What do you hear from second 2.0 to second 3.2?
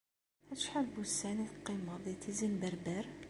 di Tizi n Berber?